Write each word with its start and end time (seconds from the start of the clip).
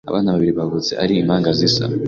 Abana 0.09 0.31
babiri 0.33 0.53
bavutse 0.59 0.91
ari 1.03 1.13
impanga 1.21 1.49
zisa 1.59 1.83